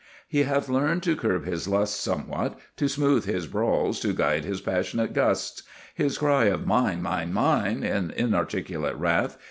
He 0.27 0.41
hath 0.45 0.67
learned 0.67 1.03
to 1.03 1.15
curb 1.15 1.45
his 1.45 1.67
lusts 1.67 1.99
Somewhat, 1.99 2.57
to 2.77 2.89
smooth 2.89 3.25
his 3.25 3.45
brawls, 3.45 3.99
to 3.99 4.13
guide 4.13 4.45
his 4.45 4.59
passionate 4.59 5.13
gusts, 5.13 5.61
His 5.93 6.17
cry 6.17 6.45
of 6.45 6.65
"Mine, 6.65 7.03
mine, 7.03 7.31
mine!" 7.31 7.83
in 7.83 8.09
inarticulate 8.09 8.95
wrath. 8.95 9.37